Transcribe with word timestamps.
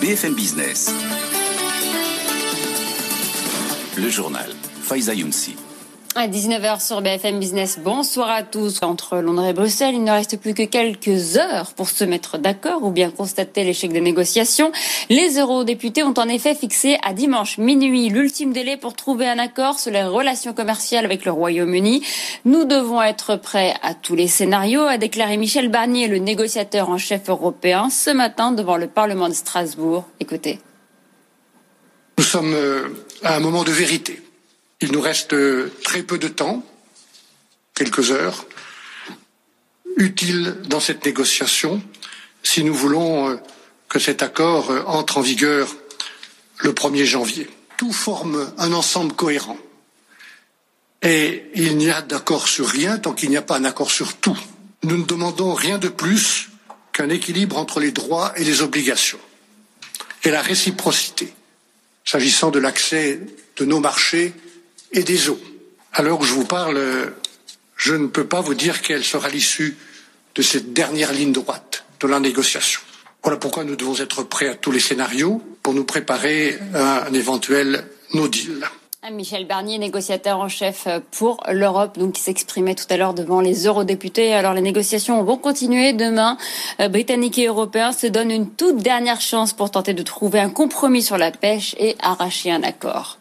BFM 0.00 0.34
Business. 0.34 0.90
Le 3.96 4.08
journal. 4.08 4.54
Faiza 4.80 5.12
Younsi. 5.12 5.67
À 6.20 6.26
19h 6.26 6.84
sur 6.84 7.00
BFM 7.00 7.38
Business, 7.38 7.78
bonsoir 7.80 8.28
à 8.28 8.42
tous. 8.42 8.82
Entre 8.82 9.18
Londres 9.18 9.44
et 9.44 9.52
Bruxelles, 9.52 9.94
il 9.94 10.02
ne 10.02 10.10
reste 10.10 10.40
plus 10.40 10.52
que 10.52 10.64
quelques 10.64 11.36
heures 11.36 11.72
pour 11.76 11.88
se 11.88 12.02
mettre 12.02 12.38
d'accord 12.38 12.82
ou 12.82 12.90
bien 12.90 13.12
constater 13.12 13.62
l'échec 13.62 13.92
des 13.92 14.00
négociations. 14.00 14.72
Les 15.10 15.38
eurodéputés 15.38 16.02
ont 16.02 16.14
en 16.16 16.28
effet 16.28 16.56
fixé 16.56 16.98
à 17.04 17.12
dimanche 17.12 17.58
minuit 17.58 18.08
l'ultime 18.08 18.52
délai 18.52 18.76
pour 18.76 18.94
trouver 18.94 19.28
un 19.28 19.38
accord 19.38 19.78
sur 19.78 19.92
les 19.92 20.02
relations 20.02 20.52
commerciales 20.54 21.04
avec 21.04 21.24
le 21.24 21.30
Royaume-Uni. 21.30 22.02
Nous 22.44 22.64
devons 22.64 23.00
être 23.00 23.36
prêts 23.36 23.74
à 23.82 23.94
tous 23.94 24.16
les 24.16 24.26
scénarios, 24.26 24.82
a 24.82 24.98
déclaré 24.98 25.36
Michel 25.36 25.68
Barnier, 25.68 26.08
le 26.08 26.18
négociateur 26.18 26.90
en 26.90 26.98
chef 26.98 27.28
européen, 27.28 27.90
ce 27.90 28.10
matin 28.10 28.50
devant 28.50 28.76
le 28.76 28.88
Parlement 28.88 29.28
de 29.28 29.34
Strasbourg. 29.34 30.04
Écoutez. 30.18 30.58
Nous 32.18 32.24
sommes 32.24 32.54
euh, 32.54 32.88
à 33.22 33.36
un 33.36 33.38
moment 33.38 33.62
de 33.62 33.70
vérité 33.70 34.20
il 34.80 34.92
nous 34.92 35.00
reste 35.00 35.32
euh, 35.32 35.72
très 35.82 36.02
peu 36.02 36.18
de 36.18 36.28
temps, 36.28 36.64
quelques 37.74 38.10
heures, 38.10 38.46
utiles 39.96 40.56
dans 40.66 40.80
cette 40.80 41.04
négociation 41.04 41.82
si 42.42 42.62
nous 42.62 42.74
voulons 42.74 43.30
euh, 43.30 43.36
que 43.88 43.98
cet 43.98 44.22
accord 44.22 44.70
euh, 44.70 44.82
entre 44.86 45.18
en 45.18 45.20
vigueur 45.20 45.74
le 46.58 46.72
1er 46.72 47.04
janvier. 47.04 47.50
Tout 47.76 47.92
forme 47.92 48.52
un 48.58 48.72
ensemble 48.72 49.14
cohérent. 49.14 49.58
Et 51.02 51.44
il 51.54 51.76
n'y 51.76 51.90
a 51.90 52.02
d'accord 52.02 52.48
sur 52.48 52.66
rien 52.66 52.98
tant 52.98 53.12
qu'il 53.12 53.30
n'y 53.30 53.36
a 53.36 53.42
pas 53.42 53.56
un 53.56 53.64
accord 53.64 53.90
sur 53.90 54.16
tout. 54.16 54.38
Nous 54.82 54.96
ne 54.96 55.04
demandons 55.04 55.54
rien 55.54 55.78
de 55.78 55.88
plus 55.88 56.50
qu'un 56.92 57.08
équilibre 57.08 57.56
entre 57.58 57.78
les 57.78 57.92
droits 57.92 58.32
et 58.36 58.44
les 58.44 58.62
obligations 58.62 59.20
et 60.24 60.30
la 60.30 60.42
réciprocité, 60.42 61.32
s'agissant 62.04 62.50
de 62.50 62.58
l'accès 62.58 63.20
de 63.56 63.64
nos 63.64 63.78
marchés 63.78 64.34
et 64.92 65.02
des 65.02 65.28
eaux. 65.28 65.40
Alors 65.92 66.18
que 66.18 66.24
je 66.24 66.32
vous 66.32 66.44
parle, 66.44 66.80
je 67.76 67.94
ne 67.94 68.06
peux 68.06 68.26
pas 68.26 68.40
vous 68.40 68.54
dire 68.54 68.82
quelle 68.82 69.04
sera 69.04 69.28
l'issue 69.28 69.76
de 70.34 70.42
cette 70.42 70.72
dernière 70.72 71.12
ligne 71.12 71.32
droite 71.32 71.84
de 72.00 72.06
la 72.06 72.20
négociation. 72.20 72.80
Voilà 73.22 73.38
pourquoi 73.38 73.64
nous 73.64 73.76
devons 73.76 73.96
être 73.96 74.22
prêts 74.22 74.48
à 74.48 74.54
tous 74.54 74.70
les 74.70 74.80
scénarios 74.80 75.42
pour 75.62 75.74
nous 75.74 75.84
préparer 75.84 76.58
à 76.74 77.06
un 77.06 77.12
éventuel 77.12 77.84
no 78.14 78.28
deal. 78.28 78.64
Michel 79.10 79.46
Barnier, 79.46 79.78
négociateur 79.78 80.38
en 80.38 80.48
chef 80.48 80.86
pour 81.12 81.42
l'Europe, 81.50 81.98
donc 81.98 82.14
qui 82.14 82.20
s'exprimait 82.20 82.74
tout 82.74 82.84
à 82.90 82.96
l'heure 82.96 83.14
devant 83.14 83.40
les 83.40 83.66
eurodéputés. 83.66 84.34
Alors 84.34 84.52
les 84.52 84.60
négociations 84.60 85.22
vont 85.22 85.38
continuer 85.38 85.92
demain. 85.92 86.36
Euh, 86.80 86.88
Britanniques 86.88 87.38
et 87.38 87.46
Européens 87.46 87.92
se 87.92 88.06
donnent 88.06 88.30
une 88.30 88.50
toute 88.50 88.78
dernière 88.78 89.20
chance 89.20 89.52
pour 89.52 89.70
tenter 89.70 89.94
de 89.94 90.02
trouver 90.02 90.40
un 90.40 90.50
compromis 90.50 91.02
sur 91.02 91.16
la 91.16 91.30
pêche 91.30 91.74
et 91.78 91.96
arracher 92.00 92.50
un 92.50 92.62
accord. 92.62 93.17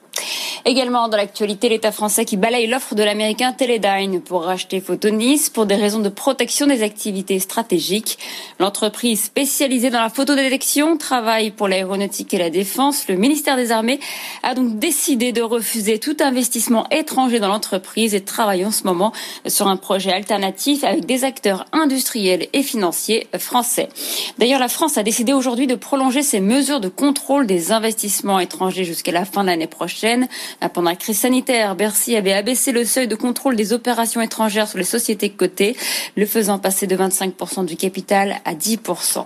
Également 0.66 1.08
dans 1.08 1.18
l'actualité, 1.18 1.70
l'État 1.70 1.92
français 1.92 2.26
qui 2.26 2.36
balaye 2.36 2.68
l'offre 2.68 2.94
de 2.94 3.04
l'américain 3.04 3.54
Teledyne 3.54 4.22
pour 4.22 4.44
racheter 4.44 4.82
Photonis 4.82 5.50
pour 5.54 5.66
des 5.66 5.76
raisons 5.76 6.00
de 6.00 6.10
protection 6.10 6.68
des 6.68 6.84
activités 6.84 7.40
stratégiques. 7.40 8.20
L'entreprise 8.60 9.24
spécialisée 9.24 9.90
dans 9.90 10.02
la 10.02 10.10
photodétection 10.10 10.98
travaille 10.98 11.52
pour 11.52 11.68
l'aéronautique 11.68 12.34
et 12.34 12.38
la 12.38 12.50
défense. 12.50 13.08
Le 13.08 13.16
ministère 13.16 13.56
des 13.56 13.72
Armées 13.72 14.00
a 14.44 14.56
donc 14.56 14.78
décidé 14.78 15.32
de 15.32 15.42
refuser 15.42 16.00
tout 16.00 16.18
investissement 16.20 16.86
étranger 16.90 17.40
dans 17.40 17.48
l'entreprise 17.48 18.14
et 18.14 18.22
travaille 18.22 18.66
en 18.66 18.72
ce 18.72 18.84
moment 18.84 19.14
sur 19.46 19.68
un 19.68 19.78
projet 19.78 20.12
alternatif 20.12 20.84
avec 20.84 21.06
des 21.06 21.24
acteurs 21.24 21.66
industriels 21.72 22.48
et 22.54 22.64
financiers 22.64 23.28
français. 23.38 23.90
D'ailleurs, 24.38 24.60
la 24.60 24.68
France 24.68 24.98
a 24.98 25.04
décidé 25.04 25.34
aujourd'hui 25.34 25.68
de 25.68 25.76
prolonger 25.76 26.24
ses 26.24 26.40
mesures 26.40 26.80
de 26.80 26.90
contrôle 26.90 27.48
des 27.48 27.72
investissements 27.72 28.40
étrangers 28.40 28.84
jusqu'à 28.84 29.12
la 29.12 29.26
fin 29.26 29.44
de 29.44 29.48
l'année 29.48 29.68
prochaine. 29.68 30.07
Pendant 30.74 30.90
la 30.90 30.96
crise 30.96 31.20
sanitaire, 31.20 31.76
Bercy 31.76 32.16
avait 32.16 32.34
abaissé 32.34 32.72
le 32.72 32.86
seuil 32.86 33.08
de 33.08 33.16
contrôle 33.16 33.56
des 33.56 33.74
opérations 33.74 34.22
étrangères 34.22 34.68
sur 34.68 34.78
les 34.78 34.84
sociétés 34.84 35.30
cotées, 35.30 35.76
le 36.16 36.26
faisant 36.26 36.60
passer 36.60 36.88
de 36.88 36.96
25% 36.96 37.66
du 37.66 37.76
capital 37.76 38.38
à 38.46 38.54
10%. 38.54 39.26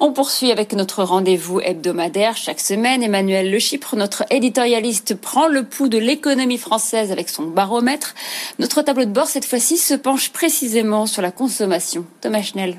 On 0.00 0.12
poursuit 0.12 0.50
avec 0.50 0.72
notre 0.72 1.04
rendez-vous 1.04 1.60
hebdomadaire 1.60 2.36
chaque 2.36 2.60
semaine. 2.60 3.02
Emmanuel 3.02 3.50
Le 3.50 3.58
Chypre, 3.58 3.96
notre 3.96 4.24
éditorialiste, 4.30 5.14
prend 5.14 5.46
le 5.46 5.64
pouls 5.64 5.88
de 5.88 5.98
l'économie 5.98 6.58
française 6.58 7.12
avec 7.12 7.28
son 7.28 7.44
baromètre. 7.44 8.14
Notre 8.58 8.82
tableau 8.82 9.04
de 9.04 9.10
bord, 9.10 9.28
cette 9.28 9.44
fois-ci, 9.44 9.76
se 9.76 9.94
penche 9.94 10.30
précisément 10.30 11.06
sur 11.06 11.22
la 11.22 11.30
consommation. 11.30 12.04
Thomas 12.20 12.42
Schnell. 12.42 12.78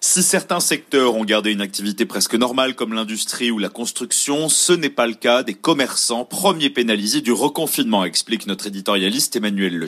Si 0.00 0.22
certains 0.22 0.60
secteurs 0.60 1.14
ont 1.14 1.24
gardé 1.24 1.52
une 1.52 1.60
activité 1.60 2.04
presque 2.04 2.34
normale 2.34 2.74
comme 2.74 2.92
l'industrie 2.92 3.50
ou 3.50 3.58
la 3.58 3.68
construction, 3.68 4.48
ce 4.48 4.72
n'est 4.72 4.90
pas 4.90 5.06
le 5.06 5.14
cas 5.14 5.42
des 5.42 5.54
commerçants, 5.54 6.24
premiers 6.24 6.70
pénalisés 6.70 7.22
du 7.22 7.32
reconfinement, 7.32 8.04
explique 8.04 8.46
notre 8.46 8.66
éditorialiste 8.66 9.36
Emmanuel 9.36 9.76
Le. 9.76 9.86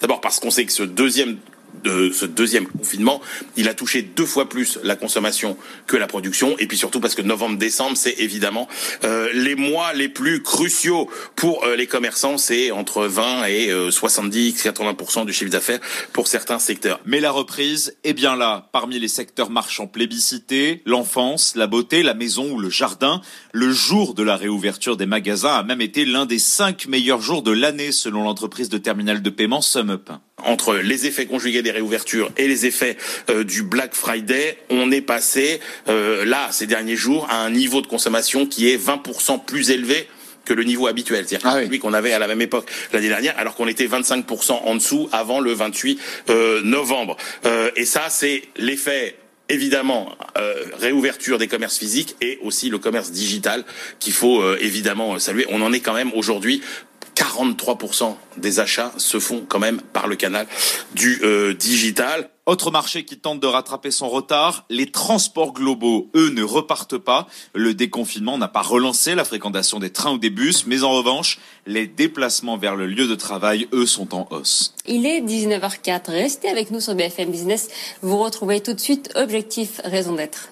D'abord 0.00 0.20
parce 0.20 0.40
qu'on 0.40 0.50
sait 0.50 0.64
que 0.64 0.72
ce 0.72 0.82
deuxième 0.82 1.38
de 1.84 2.10
ce 2.12 2.26
deuxième 2.26 2.66
confinement, 2.66 3.20
il 3.56 3.68
a 3.68 3.74
touché 3.74 4.02
deux 4.02 4.26
fois 4.26 4.48
plus 4.48 4.78
la 4.82 4.96
consommation 4.96 5.56
que 5.86 5.96
la 5.96 6.06
production, 6.06 6.56
et 6.58 6.66
puis 6.66 6.76
surtout 6.76 7.00
parce 7.00 7.14
que 7.14 7.22
novembre-décembre, 7.22 7.96
c'est 7.96 8.14
évidemment 8.18 8.68
euh, 9.04 9.28
les 9.34 9.54
mois 9.54 9.92
les 9.92 10.08
plus 10.08 10.42
cruciaux 10.42 11.08
pour 11.36 11.64
euh, 11.64 11.76
les 11.76 11.86
commerçants, 11.86 12.38
c'est 12.38 12.70
entre 12.70 13.06
20 13.06 13.44
et 13.46 13.68
70-80% 13.68 15.20
euh, 15.20 15.24
du 15.24 15.32
chiffre 15.32 15.50
d'affaires 15.50 15.80
pour 16.12 16.26
certains 16.26 16.58
secteurs. 16.58 17.00
Mais 17.04 17.20
la 17.20 17.30
reprise 17.30 17.96
est 18.04 18.12
bien 18.12 18.36
là, 18.36 18.68
parmi 18.72 18.98
les 18.98 19.08
secteurs 19.08 19.50
marchands 19.50 19.86
plébiscités, 19.86 20.82
l'enfance, 20.86 21.54
la 21.56 21.66
beauté, 21.66 22.02
la 22.02 22.14
maison 22.14 22.52
ou 22.52 22.58
le 22.58 22.70
jardin. 22.70 23.20
Le 23.52 23.72
jour 23.72 24.14
de 24.14 24.22
la 24.22 24.36
réouverture 24.36 24.96
des 24.96 25.06
magasins 25.06 25.54
a 25.54 25.62
même 25.62 25.80
été 25.80 26.04
l'un 26.04 26.26
des 26.26 26.38
cinq 26.38 26.86
meilleurs 26.86 27.20
jours 27.20 27.42
de 27.42 27.52
l'année 27.52 27.92
selon 27.92 28.24
l'entreprise 28.24 28.68
de 28.68 28.78
terminal 28.78 29.22
de 29.22 29.30
paiement 29.30 29.60
SumUp 29.60 30.10
entre 30.48 30.76
les 30.76 31.06
effets 31.06 31.26
conjugués 31.26 31.62
des 31.62 31.70
réouvertures 31.70 32.30
et 32.36 32.48
les 32.48 32.66
effets 32.66 32.96
euh, 33.30 33.44
du 33.44 33.62
Black 33.62 33.94
Friday, 33.94 34.58
on 34.70 34.90
est 34.90 35.00
passé 35.00 35.60
euh, 35.88 36.24
là 36.24 36.48
ces 36.50 36.66
derniers 36.66 36.96
jours 36.96 37.26
à 37.30 37.44
un 37.44 37.50
niveau 37.50 37.80
de 37.80 37.86
consommation 37.86 38.46
qui 38.46 38.68
est 38.68 38.76
20% 38.76 39.44
plus 39.44 39.70
élevé 39.70 40.08
que 40.44 40.54
le 40.54 40.64
niveau 40.64 40.86
habituel, 40.86 41.26
c'est-à-dire 41.28 41.46
ah 41.50 41.62
celui 41.62 41.78
qu'on 41.78 41.92
avait 41.92 42.12
à 42.12 42.18
la 42.18 42.26
même 42.26 42.40
époque 42.40 42.70
l'année 42.92 43.08
dernière, 43.08 43.38
alors 43.38 43.54
qu'on 43.54 43.68
était 43.68 43.86
25% 43.86 44.52
en 44.64 44.74
dessous 44.76 45.08
avant 45.12 45.40
le 45.40 45.52
28 45.52 46.00
euh, 46.30 46.62
novembre. 46.62 47.18
et 47.76 47.84
ça, 47.84 48.06
c'est 48.08 48.42
l'effet 48.56 49.16
évidemment 49.50 50.14
réouverture 50.78 51.38
des 51.38 51.48
commerces 51.48 51.78
physiques 51.78 52.16
et 52.20 52.38
aussi 52.42 52.68
le 52.68 52.78
commerce 52.78 53.10
digital 53.10 53.64
qu'il 53.98 54.12
faut 54.12 54.42
évidemment 54.56 55.18
saluer. 55.18 55.46
On 55.48 55.62
en 55.62 55.72
est 55.72 55.80
quand 55.80 55.94
même 55.94 56.12
aujourd'hui 56.14 56.60
43% 57.18 58.14
des 58.36 58.60
achats 58.60 58.92
se 58.96 59.18
font 59.18 59.44
quand 59.48 59.58
même 59.58 59.80
par 59.80 60.06
le 60.06 60.14
canal 60.14 60.46
du 60.94 61.20
euh, 61.24 61.52
digital. 61.52 62.30
Autre 62.46 62.70
marché 62.70 63.04
qui 63.04 63.18
tente 63.18 63.40
de 63.40 63.46
rattraper 63.46 63.90
son 63.90 64.08
retard, 64.08 64.64
les 64.70 64.90
transports 64.90 65.52
globaux, 65.52 66.08
eux, 66.14 66.30
ne 66.30 66.42
repartent 66.44 66.96
pas. 66.96 67.26
Le 67.54 67.74
déconfinement 67.74 68.38
n'a 68.38 68.46
pas 68.46 68.62
relancé 68.62 69.16
la 69.16 69.24
fréquentation 69.24 69.80
des 69.80 69.90
trains 69.90 70.12
ou 70.12 70.18
des 70.18 70.30
bus, 70.30 70.64
mais 70.66 70.84
en 70.84 70.92
revanche, 70.92 71.40
les 71.66 71.88
déplacements 71.88 72.56
vers 72.56 72.76
le 72.76 72.86
lieu 72.86 73.08
de 73.08 73.16
travail, 73.16 73.68
eux, 73.72 73.84
sont 73.84 74.14
en 74.14 74.28
hausse. 74.30 74.74
Il 74.86 75.04
est 75.04 75.20
19h04. 75.20 76.10
Restez 76.10 76.48
avec 76.48 76.70
nous 76.70 76.80
sur 76.80 76.94
BFM 76.94 77.30
Business. 77.30 77.68
Vous 78.00 78.18
retrouvez 78.18 78.60
tout 78.62 78.74
de 78.74 78.80
suite 78.80 79.10
Objectif 79.16 79.80
Raison 79.84 80.14
d'être. 80.14 80.50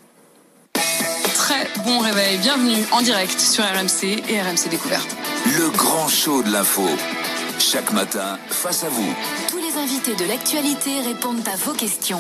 Très 0.75 1.69
bon 1.85 2.01
réveil. 2.01 2.39
Bienvenue 2.39 2.85
en 2.93 3.03
direct 3.03 3.39
sur 3.39 3.63
RMC 3.65 4.23
et 4.29 4.41
RMC 4.41 4.69
Découverte. 4.69 5.17
Le 5.47 5.71
grand 5.71 6.09
show 6.09 6.43
de 6.43 6.51
l'info. 6.51 6.83
Chaque 7.61 7.93
matin, 7.93 8.37
face 8.49 8.83
à 8.83 8.89
vous. 8.89 9.15
Tous 9.49 9.59
les 9.59 9.81
invités 9.81 10.17
de 10.17 10.29
l'actualité 10.29 11.01
répondent 11.07 11.47
à 11.47 11.55
vos 11.65 11.73
questions. 11.73 12.19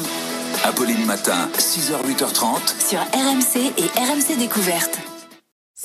Apolline 0.62 1.04
Matin, 1.06 1.48
6h, 1.58 2.06
8h30. 2.06 2.88
Sur 2.88 3.00
RMC 3.00 3.72
et 3.78 3.88
RMC 3.98 4.38
Découverte. 4.38 5.00